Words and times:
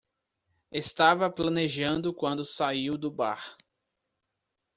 Ele 0.71 0.79
estava 0.83 1.29
planejando 1.29 2.11
quando 2.11 2.43
saiu 2.43 2.97
do 2.97 3.11
bar. 3.11 3.55